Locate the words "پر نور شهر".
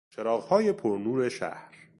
0.71-1.73